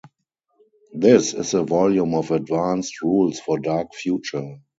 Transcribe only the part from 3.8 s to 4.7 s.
Future.